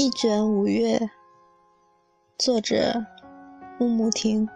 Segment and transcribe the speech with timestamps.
[0.00, 1.10] 一卷五月，
[2.38, 3.04] 作者
[3.80, 4.48] 木木亭。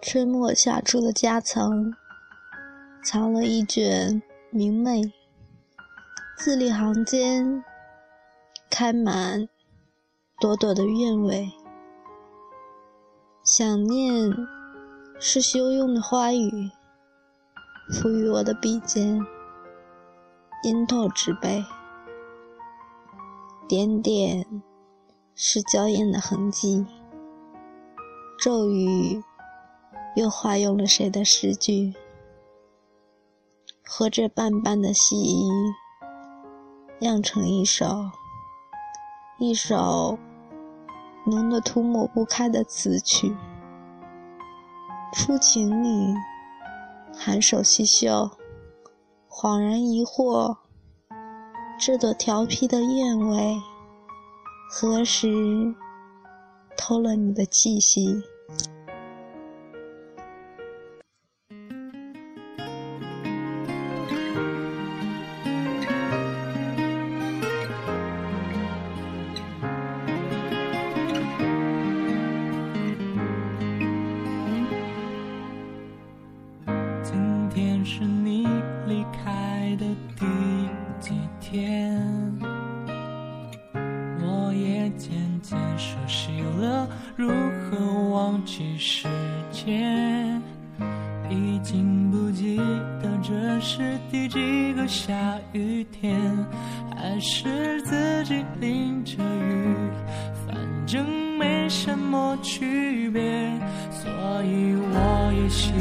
[0.00, 1.92] 春末夏初的夹层，
[3.04, 5.12] 藏了一卷明媚，
[6.38, 7.62] 字里行间
[8.70, 9.46] 开满
[10.40, 11.57] 朵朵的韵味。
[13.50, 14.30] 想念
[15.18, 16.70] 是修用的花语，
[17.90, 19.24] 赋予我的笔尖，
[20.64, 21.64] 阴透之悲。
[23.66, 24.62] 点点
[25.34, 26.84] 是娇艳的痕迹，
[28.38, 29.24] 骤雨
[30.14, 31.94] 又化用了谁的诗句？
[33.82, 35.48] 和这斑斑的细衣，
[36.98, 38.10] 酿成一首，
[39.38, 40.18] 一首。
[41.28, 43.36] 浓得涂抹不开的词曲，
[45.12, 46.14] 初情里
[47.14, 48.30] 含首细嗅，
[49.28, 50.56] 恍然疑惑，
[51.78, 53.60] 这朵调皮的燕尾，
[54.70, 55.74] 何时
[56.76, 58.22] 偷了你的气息？
[77.48, 78.46] 天是你
[78.86, 80.26] 离开的第
[81.00, 81.98] 几天。
[84.20, 85.10] 我也渐
[85.40, 89.08] 渐熟悉了如何忘记时
[89.50, 90.40] 间
[91.30, 92.56] 已经不记
[93.02, 96.20] 得这是第几个下雨天
[96.96, 99.74] 还是自己淋着雨
[100.46, 100.56] 反
[100.86, 103.22] 正没什么区别。
[103.90, 104.10] 所
[104.42, 105.72] 以我也习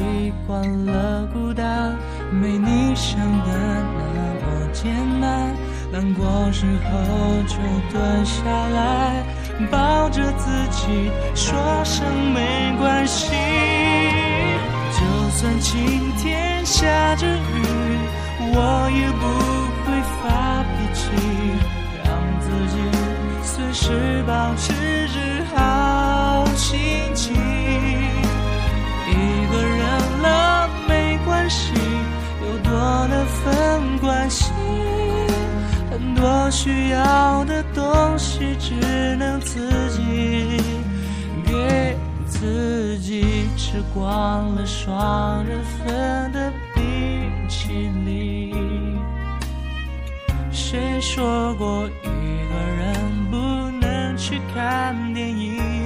[0.46, 1.96] 惯了孤单，
[2.32, 3.50] 没你想的
[3.98, 4.02] 那
[4.42, 5.56] 么艰难。
[5.92, 6.90] 难过时候
[7.48, 7.56] 就
[7.92, 9.24] 蹲下来。
[9.72, 13.34] 抱着自己，说声没关系。
[14.94, 15.00] 就
[15.32, 17.40] 算晴天下着雨，
[18.54, 19.24] 我也不
[34.28, 34.52] 关系。
[35.90, 38.76] 很多需要的东西，只
[39.16, 40.62] 能自己
[41.46, 43.48] 给自己。
[43.56, 49.00] 吃光了双人份的冰淇淋。
[50.52, 53.38] 谁说过一个人不
[53.80, 55.77] 能去看电影？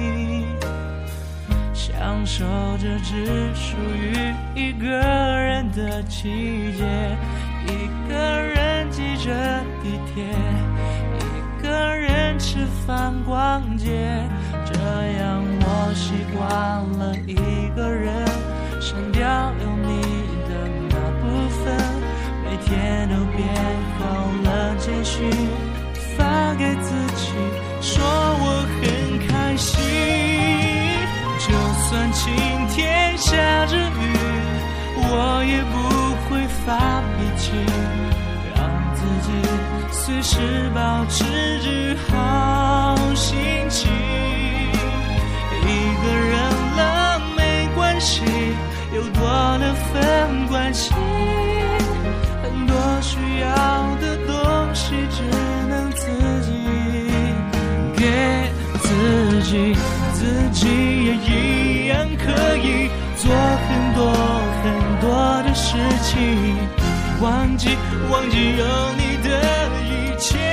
[2.02, 2.44] 享受
[2.78, 7.16] 着只属于一个人的季节，
[7.68, 9.30] 一个人挤着。
[9.80, 10.24] 地铁，
[11.20, 14.28] 一个人吃饭逛街，
[14.64, 14.74] 这
[15.20, 16.48] 样我习惯
[16.98, 17.36] 了一
[17.76, 18.26] 个人
[18.80, 19.52] 删掉
[31.92, 32.34] 算晴
[32.68, 34.16] 天下着雨，
[34.96, 35.76] 我也不
[36.24, 37.52] 会发脾气。
[38.56, 38.58] 让
[38.94, 39.28] 自己
[39.92, 41.22] 随时保持
[62.62, 64.12] 以做很多
[64.62, 66.56] 很多的事情，
[67.20, 67.76] 忘记
[68.10, 68.64] 忘记有
[68.94, 69.30] 你的
[69.84, 70.18] 一。
[70.18, 70.51] 切。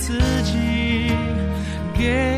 [0.00, 1.12] 自己
[1.92, 2.29] 给